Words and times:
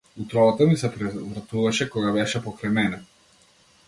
Утробата 0.21 0.65
ми 0.69 0.77
се 0.83 0.89
превртуваше 0.95 1.87
кога 1.97 2.13
беше 2.15 2.41
покрај 2.47 2.73
мене. 2.79 3.03